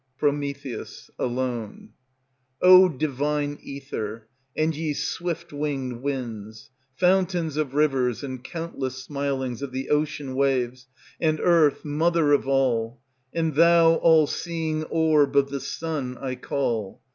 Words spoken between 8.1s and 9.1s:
and countless